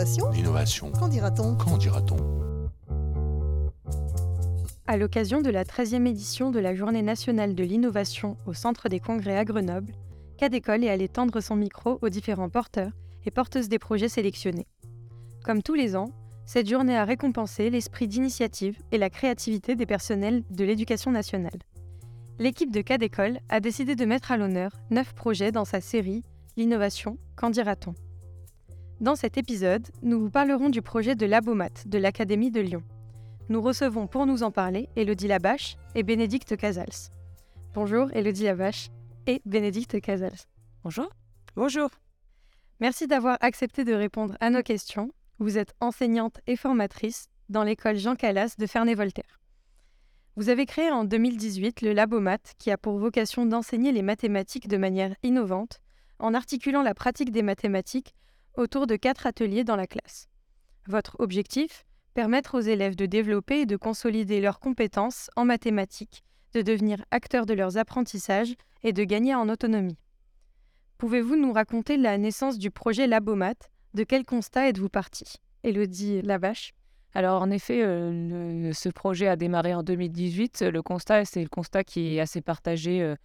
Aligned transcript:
L'innovation 0.00 0.30
L'innovation. 0.30 0.92
Qu'en 0.92 1.08
dira-t-on 1.08 1.56
Qu'en 1.56 1.76
dira-t-on 1.76 2.16
À 4.86 4.96
l'occasion 4.96 5.42
de 5.42 5.50
la 5.50 5.64
13e 5.64 6.06
édition 6.06 6.50
de 6.50 6.58
la 6.58 6.74
Journée 6.74 7.02
nationale 7.02 7.54
de 7.54 7.62
l'innovation 7.64 8.38
au 8.46 8.54
Centre 8.54 8.88
des 8.88 8.98
congrès 8.98 9.36
à 9.36 9.44
Grenoble, 9.44 9.92
Cadécole 10.38 10.84
est 10.84 10.88
allé 10.88 11.06
tendre 11.08 11.42
son 11.42 11.54
micro 11.54 11.98
aux 12.00 12.08
différents 12.08 12.48
porteurs 12.48 12.92
et 13.26 13.30
porteuses 13.30 13.68
des 13.68 13.78
projets 13.78 14.08
sélectionnés. 14.08 14.66
Comme 15.44 15.62
tous 15.62 15.74
les 15.74 15.96
ans, 15.96 16.12
cette 16.46 16.70
journée 16.70 16.96
a 16.96 17.04
récompensé 17.04 17.68
l'esprit 17.68 18.08
d'initiative 18.08 18.78
et 18.92 18.98
la 18.98 19.10
créativité 19.10 19.76
des 19.76 19.84
personnels 19.84 20.44
de 20.50 20.64
l'éducation 20.64 21.10
nationale. 21.10 21.60
L'équipe 22.38 22.72
de 22.72 22.80
Cadécole 22.80 23.40
a 23.50 23.60
décidé 23.60 23.96
de 23.96 24.06
mettre 24.06 24.32
à 24.32 24.38
l'honneur 24.38 24.72
neuf 24.90 25.12
projets 25.12 25.52
dans 25.52 25.66
sa 25.66 25.82
série 25.82 26.24
L'innovation, 26.56 27.18
qu'en 27.36 27.50
dira-t-on? 27.50 27.94
Dans 29.00 29.16
cet 29.16 29.38
épisode, 29.38 29.88
nous 30.02 30.20
vous 30.20 30.28
parlerons 30.28 30.68
du 30.68 30.82
projet 30.82 31.14
de 31.14 31.24
Labomat 31.24 31.70
de 31.86 31.96
l'Académie 31.96 32.50
de 32.50 32.60
Lyon. 32.60 32.82
Nous 33.48 33.62
recevons 33.62 34.06
pour 34.06 34.26
nous 34.26 34.42
en 34.42 34.50
parler 34.50 34.90
Elodie 34.94 35.26
Labache 35.26 35.76
et 35.94 36.02
Bénédicte 36.02 36.54
Casals. 36.54 37.08
Bonjour 37.72 38.10
Elodie 38.12 38.44
Labache 38.44 38.88
et 39.26 39.40
Bénédicte 39.46 40.02
Casals. 40.02 40.36
Bonjour. 40.84 41.08
Bonjour. 41.56 41.88
Merci 42.80 43.06
d'avoir 43.06 43.38
accepté 43.40 43.84
de 43.84 43.94
répondre 43.94 44.36
à 44.38 44.50
nos 44.50 44.62
questions. 44.62 45.10
Vous 45.38 45.56
êtes 45.56 45.72
enseignante 45.80 46.38
et 46.46 46.56
formatrice 46.56 47.28
dans 47.48 47.64
l'école 47.64 47.96
Jean 47.96 48.16
Calas 48.16 48.56
de 48.58 48.66
Ferney-Voltaire. 48.66 49.40
Vous 50.36 50.50
avez 50.50 50.66
créé 50.66 50.90
en 50.90 51.04
2018 51.04 51.80
le 51.80 51.94
Labomat 51.94 52.36
qui 52.58 52.70
a 52.70 52.76
pour 52.76 52.98
vocation 52.98 53.46
d'enseigner 53.46 53.92
les 53.92 54.02
mathématiques 54.02 54.68
de 54.68 54.76
manière 54.76 55.16
innovante 55.22 55.80
en 56.18 56.34
articulant 56.34 56.82
la 56.82 56.92
pratique 56.92 57.32
des 57.32 57.42
mathématiques 57.42 58.14
autour 58.54 58.86
de 58.86 58.96
quatre 58.96 59.26
ateliers 59.26 59.64
dans 59.64 59.76
la 59.76 59.86
classe. 59.86 60.28
Votre 60.86 61.16
objectif 61.20 61.84
Permettre 62.14 62.58
aux 62.58 62.60
élèves 62.60 62.96
de 62.96 63.06
développer 63.06 63.60
et 63.60 63.66
de 63.66 63.76
consolider 63.76 64.40
leurs 64.40 64.58
compétences 64.58 65.30
en 65.36 65.44
mathématiques, 65.44 66.24
de 66.54 66.60
devenir 66.60 67.04
acteurs 67.12 67.46
de 67.46 67.54
leurs 67.54 67.76
apprentissages 67.76 68.54
et 68.82 68.92
de 68.92 69.04
gagner 69.04 69.34
en 69.34 69.48
autonomie. 69.48 69.96
Pouvez-vous 70.98 71.36
nous 71.36 71.52
raconter 71.52 71.96
la 71.96 72.18
naissance 72.18 72.58
du 72.58 72.70
projet 72.70 73.06
Labomat? 73.06 73.54
De 73.94 74.02
quel 74.02 74.24
constat 74.24 74.68
êtes-vous 74.68 74.88
parti? 74.88 75.36
Elodie 75.62 76.20
Lavache 76.22 76.74
alors 77.12 77.42
en 77.42 77.50
effet, 77.50 77.82
euh, 77.82 78.72
ce 78.72 78.88
projet 78.88 79.26
a 79.26 79.34
démarré 79.34 79.74
en 79.74 79.82
2018. 79.82 80.62
Le 80.62 80.80
constat, 80.80 81.24
c'est 81.24 81.42
le 81.42 81.48
constat 81.48 81.82
qui 81.82 82.14
est 82.14 82.20
assez 82.20 82.40
partagé 82.40 83.02
euh, 83.02 83.16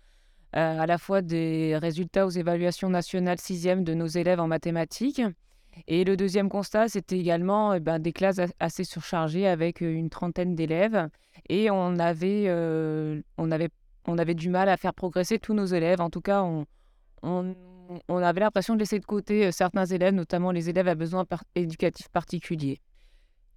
à 0.56 0.86
la 0.86 0.98
fois 0.98 1.22
des 1.22 1.78
résultats 1.78 2.26
aux 2.26 2.30
évaluations 2.30 2.90
nationales 2.90 3.40
sixième 3.40 3.84
de 3.84 3.94
nos 3.94 4.08
élèves 4.08 4.40
en 4.40 4.48
mathématiques. 4.48 5.22
Et 5.88 6.06
le 6.06 6.16
deuxième 6.16 6.48
constat, 6.48 6.88
c'était 6.88 7.20
également 7.20 7.74
eh 7.74 7.82
ben, 7.82 8.00
des 8.00 8.14
classes 8.14 8.40
assez 8.60 8.86
surchargées 8.86 9.46
avec 9.48 9.82
une 9.82 10.10
trentaine 10.10 10.56
d'élèves. 10.56 11.10
Et 11.50 11.70
on 11.70 12.00
avait, 12.00 12.50
on, 13.38 13.52
avait, 13.52 13.70
on 14.08 14.18
avait 14.18 14.36
du 14.36 14.50
mal 14.50 14.70
à 14.70 14.78
faire 14.78 14.94
progresser 14.94 15.38
tous 15.38 15.54
nos 15.54 15.66
élèves. 15.66 16.00
En 16.00 16.10
tout 16.10 16.22
cas, 16.22 16.44
on, 16.44 16.66
on 17.22 18.18
avait 18.18 18.40
l'impression 18.40 18.76
de 18.76 18.80
laisser 18.80 19.00
de 19.00 19.06
côté 19.06 19.52
certains 19.52 19.86
élèves, 19.86 20.14
notamment 20.14 20.52
les 20.52 20.70
élèves 20.70 20.88
à 20.88 20.96
besoins 20.96 21.26
éducatifs 21.56 22.10
particuliers. 22.10 22.80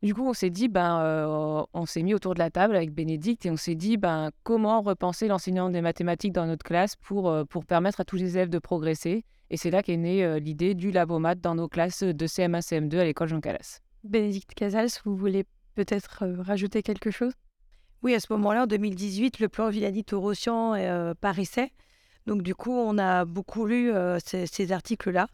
Du 0.00 0.14
coup, 0.14 0.24
on 0.24 0.32
s'est 0.32 0.50
dit, 0.50 0.68
ben, 0.68 1.00
euh, 1.00 1.64
on 1.72 1.84
s'est 1.84 2.04
mis 2.04 2.14
autour 2.14 2.34
de 2.34 2.38
la 2.38 2.50
table 2.50 2.76
avec 2.76 2.92
Bénédicte 2.92 3.46
et 3.46 3.50
on 3.50 3.56
s'est 3.56 3.74
dit, 3.74 3.96
ben, 3.96 4.30
comment 4.44 4.80
repenser 4.80 5.26
l'enseignement 5.26 5.70
des 5.70 5.80
mathématiques 5.80 6.32
dans 6.32 6.46
notre 6.46 6.64
classe 6.64 6.94
pour, 6.94 7.28
euh, 7.28 7.44
pour 7.44 7.64
permettre 7.64 8.00
à 8.00 8.04
tous 8.04 8.14
les 8.14 8.36
élèves 8.36 8.48
de 8.48 8.60
progresser. 8.60 9.24
Et 9.50 9.56
c'est 9.56 9.70
là 9.70 9.82
qu'est 9.82 9.96
née 9.96 10.24
euh, 10.24 10.38
l'idée 10.38 10.74
du 10.74 10.92
labomat 10.92 11.34
dans 11.34 11.56
nos 11.56 11.66
classes 11.66 12.04
de 12.04 12.26
CM1, 12.26 12.60
CM2 12.60 12.98
à 12.98 13.04
l'école 13.04 13.28
Jean 13.28 13.40
Calas. 13.40 13.80
Bénédicte 14.04 14.54
Casals, 14.54 14.90
vous 15.04 15.16
voulez 15.16 15.44
peut-être 15.74 16.24
rajouter 16.42 16.82
quelque 16.84 17.10
chose? 17.10 17.32
Oui, 18.02 18.14
à 18.14 18.20
ce 18.20 18.32
moment-là, 18.34 18.64
en 18.64 18.66
2018, 18.66 19.40
le 19.40 19.48
plan 19.48 19.68
Villani-Torossian 19.68 21.14
paraissait. 21.20 21.72
Donc, 22.26 22.42
du 22.42 22.54
coup, 22.54 22.72
on 22.72 22.96
a 22.98 23.24
beaucoup 23.24 23.66
lu 23.66 23.90
ces, 24.24 24.46
ces 24.46 24.70
articles-là 24.70 25.26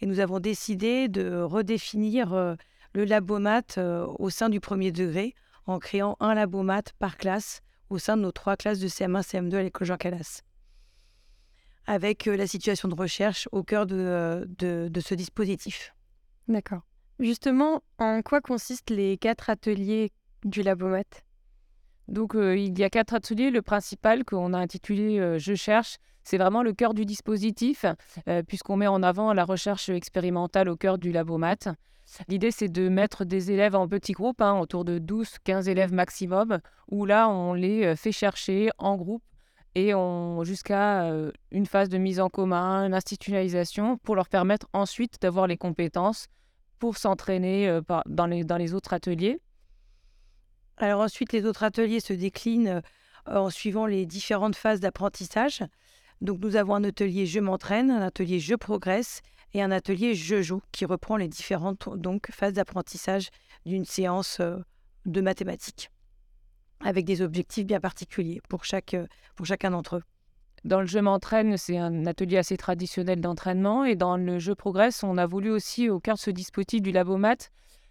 et 0.00 0.06
nous 0.06 0.20
avons 0.20 0.38
décidé 0.38 1.08
de 1.08 1.40
redéfinir 1.40 2.56
le 2.94 3.04
labomat 3.04 3.76
euh, 3.76 4.06
au 4.18 4.30
sein 4.30 4.48
du 4.48 4.60
premier 4.60 4.92
degré 4.92 5.34
en 5.66 5.78
créant 5.78 6.16
un 6.20 6.34
labomat 6.34 6.82
par 6.98 7.16
classe 7.16 7.60
au 7.90 7.98
sein 7.98 8.16
de 8.16 8.22
nos 8.22 8.32
trois 8.32 8.56
classes 8.56 8.78
de 8.78 8.88
CM1, 8.88 9.22
CM2 9.22 9.56
à 9.56 9.62
l'école 9.62 9.86
Jean 9.86 9.96
Calas. 9.96 10.42
Avec 11.86 12.26
euh, 12.26 12.36
la 12.36 12.46
situation 12.46 12.88
de 12.88 12.94
recherche 12.94 13.48
au 13.52 13.62
cœur 13.62 13.86
de, 13.86 13.96
euh, 13.96 14.44
de, 14.88 15.00
ce 15.00 15.14
dispositif. 15.14 15.94
D'accord. 16.48 16.82
Justement, 17.18 17.82
en 17.98 18.22
quoi 18.22 18.40
consistent 18.40 18.90
les 18.90 19.18
quatre 19.18 19.50
ateliers 19.50 20.12
du 20.44 20.62
labomat? 20.62 21.02
Donc, 22.08 22.34
il 22.34 22.78
y 22.78 22.84
a 22.84 22.90
quatre 22.90 23.14
ateliers. 23.14 23.50
Le 23.50 23.62
principal 23.62 24.24
qu'on 24.24 24.52
a 24.52 24.58
intitulé 24.58 25.38
Je 25.38 25.54
cherche, 25.54 25.96
c'est 26.22 26.36
vraiment 26.36 26.62
le 26.62 26.74
cœur 26.74 26.92
du 26.92 27.06
dispositif, 27.06 27.86
puisqu'on 28.46 28.76
met 28.76 28.88
en 28.88 29.02
avant 29.02 29.32
la 29.32 29.44
recherche 29.44 29.88
expérimentale 29.88 30.68
au 30.68 30.76
cœur 30.76 30.98
du 30.98 31.12
labomat. 31.12 31.76
L'idée, 32.28 32.50
c'est 32.50 32.68
de 32.68 32.88
mettre 32.88 33.24
des 33.24 33.50
élèves 33.50 33.74
en 33.74 33.88
petits 33.88 34.12
groupes, 34.12 34.40
hein, 34.40 34.58
autour 34.58 34.84
de 34.84 34.98
12-15 34.98 35.68
élèves 35.68 35.92
maximum, 35.92 36.60
où 36.90 37.04
là, 37.04 37.28
on 37.28 37.54
les 37.54 37.84
euh, 37.84 37.96
fait 37.96 38.12
chercher 38.12 38.70
en 38.78 38.96
groupe 38.96 39.22
et 39.74 39.94
on 39.94 40.44
jusqu'à 40.44 41.04
euh, 41.04 41.32
une 41.50 41.66
phase 41.66 41.88
de 41.88 41.98
mise 41.98 42.20
en 42.20 42.28
commun, 42.28 42.88
l'institutionnalisation, 42.88 43.98
pour 43.98 44.14
leur 44.14 44.28
permettre 44.28 44.68
ensuite 44.72 45.20
d'avoir 45.20 45.46
les 45.46 45.56
compétences 45.56 46.28
pour 46.78 46.96
s'entraîner 46.96 47.68
euh, 47.68 47.80
dans, 48.06 48.26
les, 48.26 48.44
dans 48.44 48.56
les 48.56 48.74
autres 48.74 48.92
ateliers. 48.92 49.40
Alors 50.76 51.00
ensuite, 51.00 51.32
les 51.32 51.44
autres 51.46 51.64
ateliers 51.64 52.00
se 52.00 52.12
déclinent 52.12 52.82
en 53.26 53.50
suivant 53.50 53.86
les 53.86 54.06
différentes 54.06 54.56
phases 54.56 54.80
d'apprentissage. 54.80 55.64
Donc 56.20 56.40
nous 56.40 56.56
avons 56.56 56.74
un 56.74 56.84
atelier 56.84 57.26
je 57.26 57.40
m'entraîne, 57.40 57.90
un 57.90 58.02
atelier 58.02 58.40
je 58.40 58.54
progresse 58.54 59.22
et 59.54 59.62
un 59.62 59.70
atelier 59.70 60.14
Je 60.14 60.42
joue 60.42 60.60
qui 60.72 60.84
reprend 60.84 61.16
les 61.16 61.28
différentes 61.28 61.88
donc, 61.96 62.28
phases 62.30 62.52
d'apprentissage 62.52 63.30
d'une 63.64 63.84
séance 63.84 64.38
euh, 64.40 64.58
de 65.06 65.20
mathématiques 65.20 65.90
avec 66.80 67.04
des 67.06 67.22
objectifs 67.22 67.64
bien 67.64 67.80
particuliers 67.80 68.42
pour, 68.48 68.64
chaque, 68.64 68.94
euh, 68.94 69.06
pour 69.36 69.46
chacun 69.46 69.70
d'entre 69.70 69.96
eux. 69.96 70.02
Dans 70.64 70.80
le 70.80 70.86
Je 70.86 70.98
m'entraîne, 70.98 71.56
c'est 71.56 71.78
un 71.78 72.04
atelier 72.06 72.36
assez 72.36 72.56
traditionnel 72.56 73.20
d'entraînement. 73.20 73.84
Et 73.84 73.96
dans 73.96 74.16
le 74.16 74.38
Je 74.38 74.52
progresse, 74.52 75.02
on 75.02 75.16
a 75.16 75.26
voulu 75.26 75.50
aussi, 75.50 75.88
au 75.88 76.00
cœur 76.00 76.16
de 76.16 76.20
ce 76.20 76.30
dispositif 76.30 76.82
du 76.82 76.90
Labomat, 76.90 77.36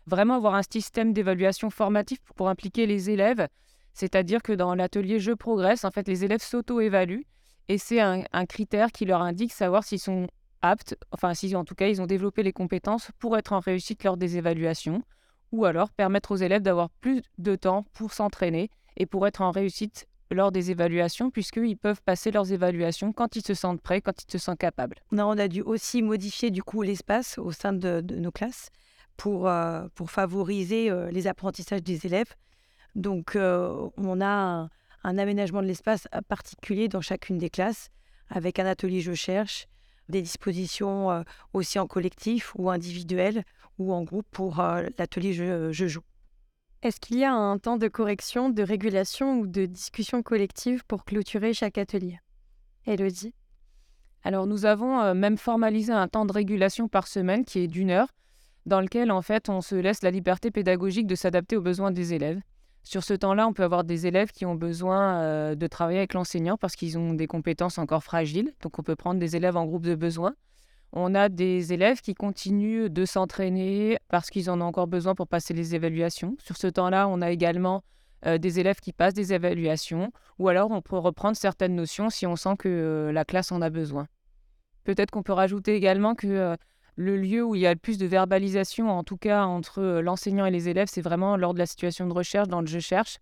vraiment 0.06 0.36
avoir 0.36 0.56
un 0.56 0.64
système 0.64 1.14
d'évaluation 1.14 1.70
formatif 1.70 2.20
pour 2.36 2.50
impliquer 2.50 2.86
les 2.86 3.10
élèves. 3.10 3.48
C'est-à-dire 3.94 4.42
que 4.42 4.54
dans 4.54 4.76
l'atelier 4.76 5.20
Je 5.20 5.32
progresse, 5.32 5.86
en 5.86 5.92
fait, 5.92 6.08
les 6.08 6.26
élèves 6.26 6.42
s'auto-évaluent. 6.42 7.26
Et 7.70 7.78
c'est 7.78 8.02
un, 8.02 8.24
un, 8.34 8.46
critère 8.46 8.92
qui 8.92 9.06
leur 9.06 9.22
indique 9.22 9.54
savoir 9.54 9.84
s'ils 9.84 10.00
sont 10.00 10.28
aptes, 10.64 10.98
enfin 11.12 11.36
si 11.36 11.56
en 11.56 11.64
tout 11.64 11.76
cas 11.76 11.88
ils 11.88 12.02
ont 12.02 12.08
développé 12.08 12.42
les 12.42 12.54
compétences 12.54 13.12
pour 13.20 13.38
être 13.38 13.54
en 13.54 13.60
réussite 13.60 14.04
lors 14.04 14.18
des 14.18 14.38
évaluations, 14.38 15.04
ou 15.52 15.66
alors 15.66 15.92
permettre 15.92 16.32
aux 16.32 16.38
élèves 16.38 16.64
d'avoir 16.64 16.90
plus 16.90 17.22
de 17.38 17.56
temps 17.56 17.86
pour 17.94 18.12
s'entraîner 18.12 18.72
et 18.98 19.06
pour 19.06 19.28
être 19.28 19.42
en 19.42 19.52
réussite 19.52 20.08
lors 20.32 20.52
des 20.52 20.72
évaluations, 20.72 21.30
puisqu'ils 21.30 21.78
peuvent 21.78 22.02
passer 22.02 22.32
leurs 22.32 22.52
évaluations 22.52 23.14
quand 23.14 23.36
ils 23.36 23.46
se 23.46 23.54
sentent 23.54 23.82
prêts, 23.82 24.02
quand 24.02 24.24
ils 24.24 24.32
se 24.32 24.38
sentent 24.38 24.58
capables. 24.58 24.98
On 25.12 25.38
a 25.38 25.48
dû 25.48 25.62
aussi 25.62 26.02
modifier 26.02 26.50
du 26.50 26.64
coup 26.64 26.82
l'espace 26.82 27.38
au 27.38 27.52
sein 27.52 27.74
de, 27.74 28.02
nos 28.02 28.32
classes 28.32 28.70
pour, 29.16 29.48
euh, 29.48 29.86
favoriser 30.08 30.90
euh, 30.90 31.12
les 31.12 31.28
apprentissages 31.28 31.84
des 31.84 32.06
élèves. 32.06 32.34
Donc 32.96 33.36
euh, 33.36 33.90
on 33.98 34.22
a 34.22 34.70
un 35.04 35.18
aménagement 35.18 35.62
de 35.62 35.68
l'espace 35.68 36.08
particulier 36.28 36.88
dans 36.88 37.02
chacune 37.02 37.38
des 37.38 37.50
classes, 37.50 37.90
avec 38.30 38.58
un 38.58 38.66
atelier 38.66 39.02
Je 39.02 39.14
cherche, 39.14 39.68
des 40.10 40.22
dispositions 40.22 41.12
euh, 41.12 41.24
aussi 41.54 41.80
en 41.80 41.88
collectif 41.88 42.54
ou 42.56 42.70
individuel 42.70 43.44
ou 43.80 43.94
en 43.94 44.04
groupe 44.04 44.28
pour 44.32 44.60
euh, 44.60 44.88
l'atelier 44.98 45.34
je, 45.34 45.88
joue. 45.88 46.04
Est-ce 46.82 47.00
qu'il 47.00 47.18
y 47.18 47.24
a 47.24 47.34
un 47.34 47.58
temps 47.58 47.78
de 47.78 47.88
correction, 47.88 48.50
de 48.50 48.64
régulation 48.64 49.40
ou 49.40 49.48
de 49.48 49.66
discussion 49.66 50.22
collective 50.22 50.84
pour 50.86 51.06
clôturer 51.06 51.54
chaque 51.54 51.78
atelier? 51.78 52.20
Elodie 52.86 53.34
Alors 54.24 54.48
nous 54.48 54.66
avons 54.66 55.00
euh, 55.00 55.14
même 55.14 55.38
formalisé 55.38 55.94
un 55.94 56.08
temps 56.08 56.26
de 56.26 56.34
régulation 56.34 56.88
par 56.88 57.08
semaine 57.08 57.46
qui 57.46 57.60
est 57.60 57.68
d'une 57.68 57.92
heure, 57.92 58.10
dans 58.66 58.82
lequel 58.82 59.12
en 59.12 59.22
fait 59.22 59.50
on 59.50 59.62
se 59.62 59.76
laisse 59.76 60.04
la 60.04 60.12
liberté 60.12 60.52
pédagogique 60.52 61.08
de 61.08 61.16
s'adapter 61.16 61.56
aux 61.58 61.62
besoins 61.62 61.92
des 61.92 62.14
élèves. 62.14 62.42
Sur 62.84 63.04
ce 63.04 63.14
temps-là, 63.14 63.48
on 63.48 63.54
peut 63.54 63.64
avoir 63.64 63.86
des 63.86 64.08
élèves 64.08 64.32
qui 64.32 64.46
ont 64.46 64.56
besoin 64.56 65.22
euh, 65.22 65.56
de 65.56 65.68
travailler 65.68 66.00
avec 66.00 66.14
l'enseignant 66.14 66.58
parce 66.58 66.76
qu'ils 66.76 66.98
ont 66.98 67.14
des 67.14 67.28
compétences 67.28 67.78
encore 67.78 68.04
fragiles. 68.04 68.54
Donc, 68.62 68.78
on 68.78 68.84
peut 68.84 68.96
prendre 68.96 69.20
des 69.20 69.36
élèves 69.36 69.56
en 69.56 69.66
groupe 69.66 69.86
de 69.86 69.96
besoin. 69.96 70.36
On 70.92 71.16
a 71.16 71.30
des 71.30 71.74
élèves 71.74 72.02
qui 72.02 72.14
continuent 72.14 72.88
de 72.90 73.06
s'entraîner 73.06 73.98
parce 74.10 74.30
qu'ils 74.30 74.50
en 74.50 74.62
ont 74.62 74.66
encore 74.66 74.88
besoin 74.88 75.16
pour 75.16 75.28
passer 75.28 75.54
les 75.54 75.76
évaluations. 75.76 76.36
Sur 76.40 76.58
ce 76.58 76.68
temps-là, 76.68 77.08
on 77.08 77.22
a 77.22 77.32
également 77.32 77.84
euh, 78.28 78.38
des 78.38 78.60
élèves 78.60 78.80
qui 78.80 78.94
passent 78.94 79.16
des 79.16 79.34
évaluations 79.34 80.12
ou 80.38 80.50
alors 80.50 80.70
on 80.70 80.82
peut 80.82 80.98
reprendre 80.98 81.36
certaines 81.36 81.76
notions 81.76 82.10
si 82.10 82.28
on 82.28 82.36
sent 82.36 82.56
que 82.60 82.70
euh, 82.70 83.12
la 83.12 83.26
classe 83.26 83.52
en 83.52 83.62
a 83.62 83.70
besoin. 83.70 84.08
Peut-être 84.84 85.10
qu'on 85.10 85.24
peut 85.24 85.34
rajouter 85.34 85.76
également 85.76 86.14
que 86.14 86.56
le 86.96 87.18
lieu 87.18 87.44
où 87.44 87.56
il 87.56 87.62
y 87.62 87.68
a 87.68 87.74
le 87.74 87.80
plus 87.80 87.98
de 87.98 88.06
verbalisation, 88.06 88.90
en 88.90 89.04
tout 89.04 89.18
cas 89.18 89.46
entre 89.46 89.82
l'enseignant 90.02 90.46
et 90.46 90.52
les 90.52 90.70
élèves, 90.70 90.88
c'est 90.90 91.02
vraiment 91.02 91.38
lors 91.38 91.54
de 91.54 91.60
la 91.60 91.66
situation 91.66 92.08
de 92.08 92.14
recherche, 92.14 92.48
dans 92.48 92.62
le 92.62 92.68
je 92.68 92.80
cherche, 92.80 93.18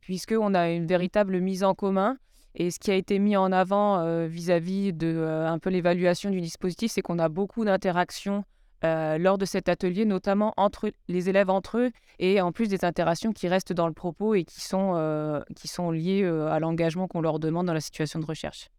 puisqu'on 0.00 0.54
a 0.54 0.70
une 0.70 0.86
véritable 0.86 1.40
mise 1.40 1.64
en 1.64 1.74
commun. 1.74 2.18
Et 2.54 2.70
ce 2.70 2.78
qui 2.78 2.90
a 2.90 2.94
été 2.94 3.18
mis 3.18 3.36
en 3.36 3.52
avant 3.52 4.26
vis-à-vis 4.26 4.94
de 4.94 5.44
un 5.46 5.58
peu 5.58 5.68
l'évaluation 5.68 6.30
du 6.30 6.40
dispositif, 6.40 6.90
c'est 6.92 7.02
qu'on 7.02 7.18
a 7.18 7.28
beaucoup 7.28 7.64
d'interactions 7.66 8.44
lors 8.82 9.36
de 9.36 9.44
cet 9.44 9.68
atelier, 9.68 10.04
notamment 10.04 10.54
entre 10.56 10.90
les 11.08 11.28
élèves 11.28 11.50
entre 11.50 11.78
eux, 11.78 11.90
et 12.18 12.40
en 12.40 12.52
plus 12.52 12.68
des 12.68 12.84
interactions 12.84 13.32
qui 13.32 13.48
restent 13.48 13.72
dans 13.72 13.88
le 13.88 13.92
propos 13.92 14.34
et 14.34 14.44
qui 14.44 14.62
sont, 14.62 15.42
qui 15.54 15.68
sont 15.68 15.90
liées 15.90 16.24
à 16.24 16.58
l'engagement 16.58 17.08
qu'on 17.08 17.20
leur 17.20 17.40
demande 17.40 17.66
dans 17.66 17.74
la 17.74 17.80
situation 17.80 18.20
de 18.20 18.26
recherche. 18.26 18.70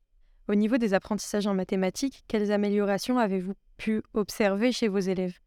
Au 0.49 0.55
niveau 0.55 0.77
des 0.77 0.93
apprentissages 0.93 1.45
en 1.45 1.53
mathématiques, 1.53 2.23
quelles 2.29 2.53
améliorations 2.53 3.19
avez-vous 3.19 3.53
pu 3.75 4.01
observer 4.13 4.71
chez 4.71 4.87
vos 4.87 4.99
élèves? 4.99 5.39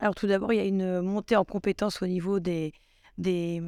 Alors 0.00 0.14
tout 0.14 0.26
d'abord, 0.26 0.52
il 0.52 0.56
y 0.56 0.60
a 0.60 0.64
une 0.64 1.00
montée 1.00 1.34
en 1.34 1.44
compétences 1.44 2.02
au 2.02 2.06
niveau 2.06 2.38
des, 2.38 2.72
des, 3.16 3.62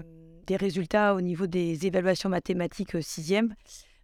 résultats, 0.51 1.15
au 1.15 1.23
niveau 1.23 1.47
des 1.47 1.87
évaluations 1.87 2.29
mathématiques 2.29 2.95
euh, 2.95 3.01
sixième. 3.01 3.55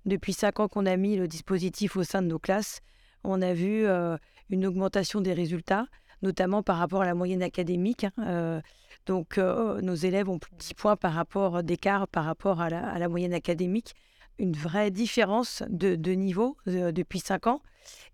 Depuis 0.07 0.33
cinq 0.33 0.61
ans 0.61 0.69
qu'on 0.69 0.87
a 0.87 0.97
mis 0.97 1.17
le 1.17 1.29
dispositif 1.29 1.97
au 1.97 2.05
sein 2.05 2.23
de 2.23 2.29
nos 2.29 2.39
classes, 2.39 2.81
on 3.23 3.43
a 3.43 3.53
vu 3.53 3.85
euh, 3.85 4.17
une 4.49 4.65
augmentation 4.65 5.21
des 5.21 5.35
résultats, 5.35 5.87
notamment 6.23 6.63
par 6.63 6.79
rapport 6.79 7.03
à 7.03 7.07
la 7.07 7.15
moyenne 7.15 7.43
académique. 7.43 8.05
Hein, 8.05 8.13
euh, 8.21 8.61
donc 9.05 9.37
nos 9.39 9.95
élèves 9.95 10.29
ont 10.29 10.39
plus 10.39 10.53
de 10.53 10.59
10 10.59 10.75
points 10.75 10.97
par 10.97 11.13
rapport 11.13 11.63
d'écart 11.63 12.09
par 12.09 12.25
rapport 12.25 12.61
à 12.61 12.71
la 12.71 13.09
moyenne 13.09 13.35
académique 13.35 13.95
une 14.39 14.53
vraie 14.53 14.91
différence 14.91 15.63
de, 15.69 16.13
niveau 16.13 16.57
euh, 16.69 16.93
depuis 16.93 17.21
cinq 17.21 17.47
ans. 17.47 17.63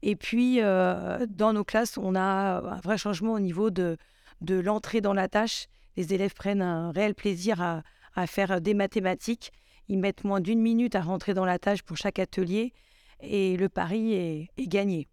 Et 0.03 0.17
puis, 0.17 0.61
euh, 0.61 1.27
dans 1.29 1.53
nos 1.53 1.65
classes, 1.65 1.99
on 1.99 2.15
a 2.15 2.59
un 2.59 2.81
vrai 2.81 2.99
changement 2.99 3.33
au 3.33 3.41
niveau 3.41 3.71
de, 3.71 3.97
de 4.41 4.59
l'entrée 4.59 5.01
dans 5.01 5.15
la 5.15 5.29
tâche. 5.29 5.67
Les 5.97 6.15
élèves 6.15 6.35
prennent 6.35 6.63
un 6.63 6.91
réel 6.93 7.15
plaisir 7.15 7.61
à, 7.61 7.83
à 8.15 8.27
faire 8.27 8.61
des 8.61 8.75
mathématiques. 8.75 9.53
Ils 9.89 9.99
mettent 9.99 10.25
moins 10.25 10.41
d'une 10.41 10.61
minute 10.61 10.95
à 10.95 11.01
rentrer 11.01 11.35
dans 11.35 11.45
la 11.45 11.59
tâche 11.59 11.83
pour 11.83 11.97
chaque 11.97 12.19
atelier 12.19 12.73
et 13.21 13.57
le 13.57 13.69
pari 13.69 14.15
est, 14.15 14.49
est 14.57 14.67
gagné. 14.67 15.09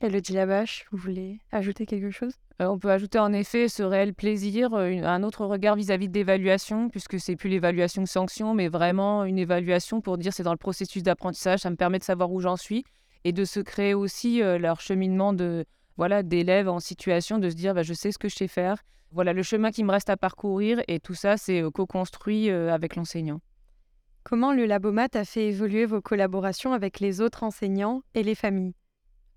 Elodie 0.00 0.32
Labache, 0.32 0.86
vous 0.92 0.98
voulez 0.98 1.40
ajouter 1.52 1.84
quelque 1.84 2.10
chose? 2.10 2.34
Euh, 2.60 2.66
On 2.66 2.78
peut 2.78 2.90
ajouter 2.90 3.18
en 3.18 3.32
effet 3.32 3.68
ce 3.68 3.82
réel 3.82 4.14
plaisir, 4.14 4.74
euh, 4.74 5.02
un 5.02 5.22
autre 5.22 5.46
regard 5.46 5.76
vis-à-vis 5.76 6.08
de 6.08 6.14
l'évaluation, 6.14 6.88
puisque 6.88 7.18
c'est 7.18 7.36
plus 7.36 7.48
l'évaluation 7.48 8.06
sanction, 8.06 8.54
mais 8.54 8.68
vraiment 8.68 9.24
une 9.24 9.38
évaluation 9.38 10.00
pour 10.00 10.18
dire 10.18 10.32
c'est 10.32 10.42
dans 10.42 10.52
le 10.52 10.58
processus 10.58 11.02
d'apprentissage, 11.02 11.60
ça 11.60 11.70
me 11.70 11.76
permet 11.76 11.98
de 11.98 12.04
savoir 12.04 12.30
où 12.30 12.40
j'en 12.40 12.56
suis 12.56 12.84
et 13.24 13.32
de 13.32 13.44
se 13.44 13.60
créer 13.60 13.94
aussi 13.94 14.42
euh, 14.42 14.58
leur 14.58 14.80
cheminement 14.80 15.32
de 15.32 15.64
voilà 15.96 16.22
d'élèves 16.22 16.68
en 16.68 16.80
situation 16.80 17.38
de 17.38 17.50
se 17.50 17.54
dire 17.54 17.74
bah, 17.74 17.82
je 17.82 17.92
sais 17.92 18.12
ce 18.12 18.18
que 18.18 18.28
je 18.28 18.36
sais 18.36 18.48
faire, 18.48 18.78
voilà 19.12 19.32
le 19.32 19.42
chemin 19.42 19.70
qui 19.70 19.84
me 19.84 19.90
reste 19.90 20.08
à 20.08 20.16
parcourir 20.16 20.80
et 20.88 21.00
tout 21.00 21.14
ça 21.14 21.36
c'est 21.36 21.62
co-construit 21.74 22.48
avec 22.48 22.96
l'enseignant. 22.96 23.40
Comment 24.22 24.52
le 24.52 24.66
Labomat 24.66 25.08
a 25.14 25.24
fait 25.24 25.48
évoluer 25.48 25.86
vos 25.86 26.00
collaborations 26.00 26.72
avec 26.72 27.00
les 27.00 27.20
autres 27.20 27.42
enseignants 27.42 28.02
et 28.14 28.22
les 28.22 28.34
familles? 28.34 28.74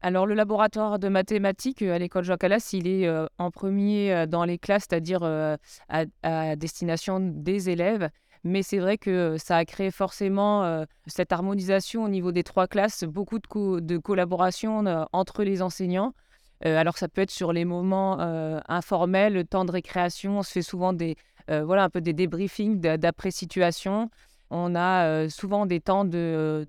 Alors, 0.06 0.28
le 0.28 0.36
laboratoire 0.36 1.00
de 1.00 1.08
mathématiques 1.08 1.82
euh, 1.82 1.96
à 1.96 1.98
l'école 1.98 2.26
Jean 2.26 2.36
Calas, 2.36 2.72
il 2.74 2.88
est 2.88 3.08
euh, 3.08 3.26
en 3.38 3.52
premier 3.52 4.14
euh, 4.14 4.26
dans 4.26 4.44
les 4.44 4.58
classes, 4.58 4.86
c'est-à-dire 4.90 5.24
à, 5.24 6.56
destination 6.58 7.22
des 7.22 7.70
élèves. 7.70 8.10
Mais 8.44 8.64
c'est 8.64 8.80
vrai 8.80 8.98
que 8.98 9.38
ça 9.38 9.56
a 9.56 9.64
créé 9.64 9.90
forcément 9.90 10.86
cette 11.08 11.32
harmonisation 11.32 12.04
au 12.04 12.10
niveau 12.10 12.34
des 12.34 12.44
trois 12.44 12.68
classes, 12.68 13.06
beaucoup 13.06 13.40
de, 13.40 13.80
de 13.80 13.98
collaboration 13.98 14.84
entre 15.14 15.46
les 15.46 15.62
enseignants. 15.62 16.14
alors, 16.62 16.98
ça 16.98 17.08
peut 17.08 17.22
être 17.22 17.32
sur 17.32 17.54
les 17.54 17.64
moments 17.64 18.20
informels, 18.68 19.34
le 19.34 19.46
temps 19.46 19.64
de 19.64 19.72
récréation. 19.72 20.40
On 20.40 20.44
se 20.44 20.52
fait 20.52 20.62
souvent 20.62 20.92
des, 20.92 21.16
voilà, 21.48 21.86
un 21.86 21.90
peu 21.90 22.02
des 22.02 22.12
débriefings 22.12 22.82
d'après-situation. 22.82 24.10
On 24.50 24.76
a 24.76 25.30
souvent 25.30 25.66
des 25.66 25.80
temps 25.80 26.04
de, 26.04 26.68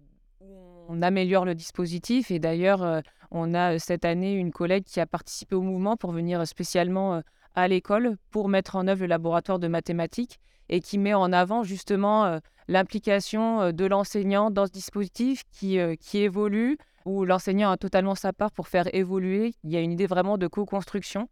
on 0.88 1.02
améliore 1.02 1.44
le 1.44 1.56
dispositif. 1.56 2.30
Et 2.30 2.38
d'ailleurs, 2.38 3.02
on 3.34 3.52
a 3.52 3.78
cette 3.78 4.04
année 4.04 4.32
une 4.32 4.52
collègue 4.52 4.84
qui 4.84 5.00
a 5.00 5.06
participé 5.06 5.56
au 5.56 5.62
mouvement 5.62 5.96
pour 5.96 6.12
venir 6.12 6.46
spécialement 6.46 7.20
à 7.54 7.68
l'école 7.68 8.16
pour 8.30 8.48
mettre 8.48 8.76
en 8.76 8.86
œuvre 8.86 9.02
le 9.02 9.06
laboratoire 9.06 9.58
de 9.58 9.68
mathématiques 9.68 10.38
et 10.68 10.80
qui 10.80 10.98
met 10.98 11.14
en 11.14 11.32
avant 11.32 11.62
justement 11.62 12.38
l'implication 12.68 13.72
de 13.72 13.84
l'enseignant 13.84 14.50
dans 14.50 14.66
ce 14.66 14.70
dispositif 14.70 15.42
qui, 15.52 15.78
qui 16.00 16.18
évolue, 16.18 16.78
où 17.04 17.24
l'enseignant 17.24 17.70
a 17.70 17.76
totalement 17.76 18.14
sa 18.14 18.32
part 18.32 18.50
pour 18.50 18.68
faire 18.68 18.92
évoluer. 18.94 19.54
Il 19.64 19.70
y 19.70 19.76
a 19.76 19.80
une 19.80 19.92
idée 19.92 20.06
vraiment 20.06 20.38
de 20.38 20.46
co-construction. 20.46 21.28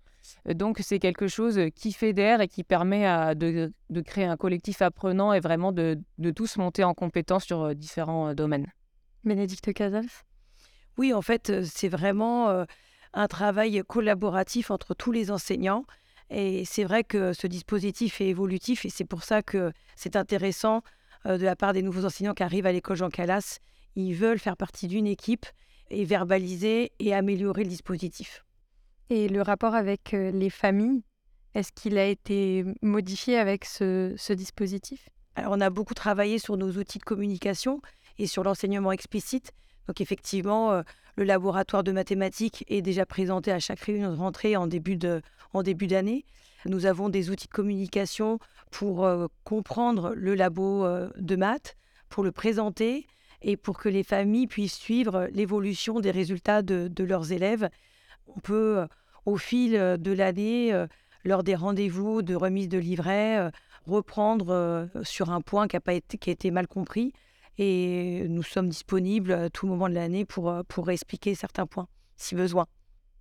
Donc 0.47 0.79
c'est 0.83 0.99
quelque 0.99 1.29
chose 1.29 1.59
qui 1.75 1.93
fédère 1.93 2.41
et 2.41 2.49
qui 2.49 2.63
permet 2.63 3.35
de, 3.35 3.73
créer 4.05 4.27
un 4.27 4.37
collectif 4.37 4.83
apprenant 4.83 5.33
et 5.33 5.41
vraiment 5.41 5.73
de, 5.73 5.99
de 6.19 6.31
tous 6.31 6.59
monter 6.59 6.85
en 6.85 6.95
compétence 6.95 7.45
sur 7.45 7.75
différents 7.75 8.35
domaines. 8.35 8.67
Bénédicte 9.25 9.73
Casals 9.73 10.11
oui, 10.99 11.13
en 11.13 11.23
fait, 11.23 11.65
c'est 11.65 11.89
vraiment 11.89 12.65
un 13.15 13.29
travail 13.29 13.83
collaboratif 13.87 14.71
entre 14.71 14.95
tous 14.95 15.13
les 15.13 15.31
enseignants. 15.31 15.85
Et 16.31 16.65
c'est 16.65 16.85
vrai 16.85 17.05
que 17.05 17.33
ce 17.33 17.47
dispositif 17.47 18.21
est 18.21 18.29
évolutif 18.29 18.85
et 18.87 18.89
c'est 18.89 19.05
pour 19.05 19.23
ça 19.23 19.43
que 19.43 19.73
c'est 19.97 20.17
intéressant 20.17 20.83
de 21.27 21.45
la 21.45 21.57
part 21.57 21.73
des 21.75 21.83
nouveaux 21.83 22.05
enseignants 22.07 22.35
qui 22.35 22.43
arrivent 22.43 22.67
à 22.67 22.73
l'école 22.73 22.97
Jean 22.97 23.11
Calas. 23.11 23.59
Ils 23.97 24.15
veulent 24.15 24.39
faire 24.39 24.57
partie 24.57 24.89
d'une 24.89 25.07
équipe 25.07 25.47
et 25.91 26.05
verbaliser 26.05 26.93
et 26.99 27.15
améliorer 27.15 27.65
le 27.65 27.69
dispositif. 27.69 28.45
Et 29.11 29.29
le 29.29 29.43
rapport 29.43 29.75
avec 29.75 30.13
les 30.13 30.49
familles, 30.49 31.03
est-ce 31.55 31.71
qu'il 31.71 31.99
a 31.99 32.07
été 32.07 32.65
modifié 32.81 33.37
avec 33.37 33.67
ce, 33.67 34.15
ce 34.17 34.33
dispositif? 34.33 35.11
Alors, 35.35 35.53
on 35.57 35.61
a 35.61 35.71
beaucoup 35.71 35.95
travaillé 35.95 36.39
sur 36.39 36.57
nos 36.57 36.73
outils 36.73 36.99
de 36.99 37.05
communication 37.05 37.81
et 38.19 38.27
sur 38.27 38.45
l'enseignement 38.45 38.93
explicite. 38.93 39.53
Donc 39.87 40.01
effectivement, 40.01 40.73
euh, 40.73 40.83
le 41.17 41.25
laboratoire 41.25 41.83
de 41.83 41.93
mathématiques 41.93 42.65
est 42.69 42.83
déjà 42.83 43.07
présenté 43.07 43.51
à 43.51 43.59
chaque 43.59 43.81
réunion 43.81 44.13
de 44.13 44.17
rentrée 44.17 44.57
en 44.57 44.67
début 44.67 44.97
d'année. 44.97 46.25
Nous 46.67 46.87
avons 46.87 47.09
des 47.09 47.31
outils 47.31 47.49
de 47.49 47.53
communication 47.53 48.39
pour 48.71 49.05
euh, 49.05 49.27
comprendre 49.45 50.13
le 50.15 50.35
labo 50.35 50.85
euh, 50.85 51.11
de 51.17 51.37
maths, 51.37 51.77
pour 52.09 52.23
le 52.23 52.33
présenter 52.33 53.07
et 53.41 53.57
pour 53.57 53.79
que 53.79 53.89
les 53.89 54.05
familles 54.05 54.47
puissent 54.47 54.79
suivre 54.79 55.29
l'évolution 55.33 55.99
des 55.99 56.11
résultats 56.11 56.63
de, 56.63 56.91
leurs 57.03 57.33
élèves. 57.33 57.69
On 58.29 58.39
peut, 58.39 58.87
au 59.27 59.37
fil 59.37 59.73
de 59.73 60.13
l'année, 60.13 60.73
lors 61.25 61.43
des 61.43 61.57
rendez-vous 61.57 62.23
de 62.23 62.37
remise 62.37 62.69
de 62.69 62.79
livrets, 62.79 63.51
reprendre 63.87 64.89
sur 65.03 65.31
un 65.31 65.41
point 65.41 65.69
qui 65.69 65.77
a, 65.77 65.81
pas 65.81 65.95
été, 65.95 66.19
qui 66.19 66.31
a 66.31 66.33
été 66.33 66.51
mal 66.51 66.67
compris 66.67 67.13
et 67.59 68.27
nous 68.29 68.43
sommes 68.43 68.69
disponibles 68.69 69.33
à 69.33 69.51
tout 69.51 69.67
moment 69.67 69.89
de 69.89 69.95
l'année 69.95 70.25
pour, 70.25 70.51
euh, 70.51 70.63
pour 70.67 70.91
expliquer 70.91 71.35
certains 71.35 71.67
points, 71.67 71.89
si 72.17 72.35
besoin. 72.35 72.67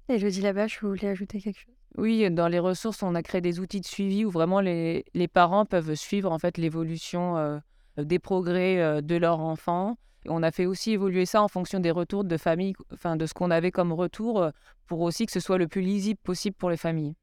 Et 0.10 0.20
je 0.20 0.28
dis 0.28 0.42
là-bas, 0.42 0.68
vous 0.82 0.90
voulez 0.90 1.08
ajouter 1.08 1.40
quelque 1.40 1.60
chose? 1.60 1.76
Oui, 1.98 2.30
dans 2.32 2.48
les 2.48 2.60
ressources, 2.60 3.04
on 3.04 3.16
a 3.16 3.22
créé 3.24 3.42
des 3.42 3.60
outils 3.60 3.82
de 3.82 3.86
suivi 3.86 4.24
où 4.24 4.30
vraiment 4.30 4.62
les, 4.62 5.04
les 5.14 5.28
parents 5.28 5.66
peuvent 5.66 5.96
suivre 5.96 6.32
en 6.32 6.40
fait 6.40 6.58
l'évolution 6.58 7.38
euh, 7.38 7.60
des 7.98 8.20
progrès 8.20 8.80
euh, 8.80 9.02
de 9.02 9.16
leur 9.16 9.42
enfant. 9.42 9.98
on 10.28 10.42
a 10.44 10.52
fait 10.52 10.66
aussi 10.66 10.92
évoluer 10.92 11.26
ça 11.26 11.44
en 11.44 11.50
fonction 11.50 11.82
des 11.82 11.92
retours 11.92 12.24
de 12.24 12.38
famille, 12.38 12.74
enfin 12.94 13.18
de 13.18 13.26
ce 13.26 13.34
qu'on 13.34 13.52
avait 13.52 13.72
comme 13.72 13.92
retour, 13.92 14.48
pour 14.88 15.02
aussi 15.02 15.26
que 15.26 15.32
ce 15.34 15.42
soit 15.42 15.58
le 15.58 15.68
plus 15.68 15.82
lisible 15.82 16.20
possible 16.24 16.56
pour 16.56 16.70
les 16.70 16.78
familles. 16.78 17.16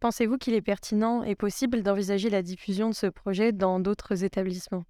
Pensez-vous 0.00 0.38
qu'il 0.38 0.54
est 0.54 0.62
pertinent 0.62 1.22
et 1.22 1.34
possible 1.34 1.82
d'envisager 1.82 2.30
la 2.30 2.40
diffusion 2.40 2.88
de 2.88 2.94
ce 2.94 3.06
projet 3.06 3.52
dans 3.52 3.80
d'autres 3.80 4.24
établissements? 4.24 4.84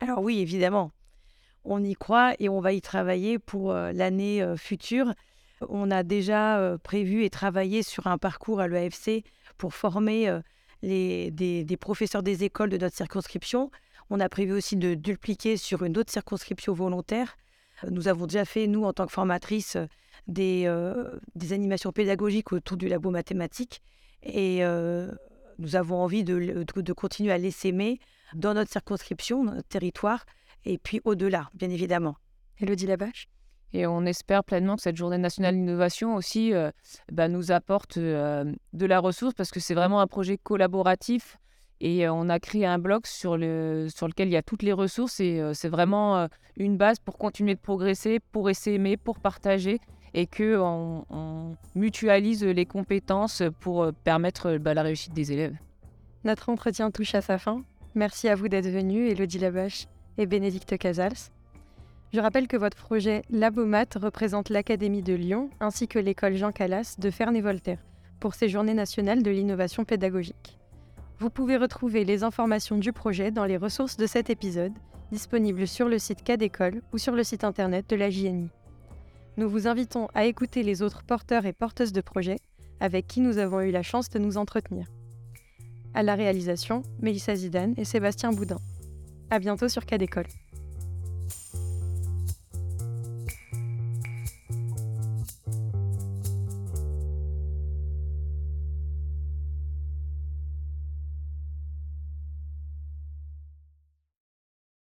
Alors 0.00 0.22
oui, 0.22 0.40
évidemment, 0.40 0.92
on 1.64 1.84
y 1.84 1.94
croit 1.94 2.32
et 2.38 2.48
on 2.48 2.60
va 2.60 2.72
y 2.72 2.80
travailler 2.80 3.38
pour 3.38 3.70
euh, 3.72 3.92
l'année 3.92 4.42
euh, 4.42 4.56
future. 4.56 5.12
On 5.68 5.90
a 5.90 6.02
déjà 6.02 6.58
euh, 6.58 6.78
prévu 6.78 7.22
et 7.24 7.28
travaillé 7.28 7.82
sur 7.82 8.06
un 8.06 8.16
parcours 8.16 8.60
à 8.60 8.68
l'EFC 8.68 9.24
pour 9.58 9.74
former 9.74 10.40
des, 10.82 11.76
professeurs 11.78 12.22
des 12.22 12.44
écoles 12.44 12.70
de 12.70 12.78
notre 12.78 12.96
circonscription. 12.96 13.70
On 14.08 14.20
a 14.20 14.28
prévu 14.30 14.52
aussi 14.52 14.76
de 14.76 14.94
dupliquer 14.94 15.58
sur 15.58 15.84
une 15.84 15.98
autre 15.98 16.10
circonscription 16.10 16.72
volontaire. 16.72 17.36
Nous 17.90 18.08
avons 18.08 18.24
déjà 18.24 18.46
fait, 18.46 18.66
nous, 18.66 18.84
en 18.84 18.94
tant 18.94 19.04
que 19.04 19.12
formatrices, 19.12 19.76
des, 20.28 20.66
des 21.34 21.52
animations 21.52 21.92
pédagogiques 21.92 22.52
autour 22.52 22.78
du 22.78 22.88
labo 22.88 23.10
mathématique. 23.10 23.82
Et 24.22 24.62
nous 25.58 25.76
avons 25.76 25.96
envie 25.96 26.24
de, 26.24 26.64
de 26.74 26.92
continuer 26.92 27.32
à 27.32 27.38
l'essaimer 27.38 28.00
dans 28.34 28.54
notre 28.54 28.70
circonscription, 28.70 29.44
dans 29.44 29.54
notre 29.54 29.68
territoire, 29.68 30.24
et 30.64 30.78
puis 30.78 31.00
au-delà, 31.04 31.50
bien 31.54 31.70
évidemment. 31.70 32.16
Elodie 32.60 32.86
Labache? 32.86 33.28
Et 33.72 33.86
on 33.86 34.04
espère 34.04 34.42
pleinement 34.42 34.76
que 34.76 34.82
cette 34.82 34.96
journée 34.96 35.18
nationale 35.18 35.54
d'innovation 35.54 36.16
aussi 36.16 36.52
euh, 36.52 36.70
bah, 37.12 37.28
nous 37.28 37.52
apporte 37.52 37.98
euh, 37.98 38.52
de 38.72 38.86
la 38.86 38.98
ressource 38.98 39.34
parce 39.34 39.50
que 39.50 39.60
c'est 39.60 39.74
vraiment 39.74 40.00
un 40.00 40.08
projet 40.08 40.38
collaboratif 40.38 41.38
et 41.80 42.06
euh, 42.06 42.12
on 42.12 42.28
a 42.28 42.40
créé 42.40 42.66
un 42.66 42.78
blog 42.78 43.06
sur, 43.06 43.36
le, 43.36 43.86
sur 43.94 44.08
lequel 44.08 44.28
il 44.28 44.32
y 44.32 44.36
a 44.36 44.42
toutes 44.42 44.64
les 44.64 44.72
ressources 44.72 45.20
et 45.20 45.40
c'est 45.54 45.68
vraiment 45.68 46.28
une 46.56 46.76
base 46.76 46.98
pour 46.98 47.16
continuer 47.16 47.54
de 47.54 47.60
progresser, 47.60 48.18
pour 48.32 48.50
essayer, 48.50 48.96
pour 48.96 49.20
partager 49.20 49.78
et 50.14 50.26
qu'on 50.26 51.04
on 51.10 51.56
mutualise 51.74 52.44
les 52.44 52.66
compétences 52.66 53.42
pour 53.60 53.82
euh, 53.82 53.92
permettre 54.04 54.58
bah, 54.58 54.74
la 54.74 54.82
réussite 54.82 55.14
des 55.14 55.32
élèves. 55.32 55.56
Notre 56.24 56.48
entretien 56.48 56.90
touche 56.90 57.14
à 57.14 57.20
sa 57.20 57.38
fin. 57.38 57.62
Merci 57.94 58.28
à 58.28 58.34
vous 58.34 58.48
d'être 58.48 58.68
venus, 58.68 59.10
Elodie 59.10 59.38
Labache 59.38 59.86
et 60.18 60.26
Bénédicte 60.26 60.76
Casals. 60.78 61.30
Je 62.12 62.20
rappelle 62.20 62.48
que 62.48 62.56
votre 62.56 62.76
projet 62.76 63.22
Labomat 63.30 63.86
représente 63.96 64.48
l'Académie 64.48 65.02
de 65.02 65.14
Lyon 65.14 65.50
ainsi 65.60 65.86
que 65.86 65.98
l'école 65.98 66.34
Jean 66.34 66.50
Calas 66.50 66.96
de 66.98 67.10
Ferney-Voltaire 67.10 67.78
pour 68.18 68.34
ces 68.34 68.48
Journées 68.48 68.74
nationales 68.74 69.22
de 69.22 69.30
l'innovation 69.30 69.84
pédagogique. 69.84 70.58
Vous 71.18 71.30
pouvez 71.30 71.56
retrouver 71.56 72.04
les 72.04 72.22
informations 72.24 72.78
du 72.78 72.92
projet 72.92 73.30
dans 73.30 73.44
les 73.44 73.56
ressources 73.56 73.96
de 73.96 74.06
cet 74.06 74.28
épisode, 74.28 74.72
disponibles 75.12 75.66
sur 75.66 75.88
le 75.88 75.98
site 75.98 76.22
CADécole 76.22 76.82
ou 76.92 76.98
sur 76.98 77.14
le 77.14 77.22
site 77.24 77.44
internet 77.44 77.88
de 77.88 77.96
la 77.96 78.10
JNI. 78.10 78.50
Nous 79.36 79.48
vous 79.48 79.66
invitons 79.66 80.08
à 80.14 80.24
écouter 80.24 80.62
les 80.62 80.82
autres 80.82 81.02
porteurs 81.02 81.46
et 81.46 81.52
porteuses 81.52 81.92
de 81.92 82.00
projets 82.00 82.38
avec 82.80 83.06
qui 83.06 83.20
nous 83.20 83.38
avons 83.38 83.60
eu 83.60 83.70
la 83.70 83.82
chance 83.82 84.10
de 84.10 84.18
nous 84.18 84.36
entretenir. 84.36 84.86
À 85.94 86.02
la 86.02 86.14
réalisation, 86.14 86.82
Mélissa 87.00 87.34
Zidane 87.34 87.74
et 87.76 87.84
Sébastien 87.84 88.32
Boudin. 88.32 88.58
À 89.30 89.38
bientôt 89.38 89.68
sur 89.68 89.86
CADécole. 89.86 90.26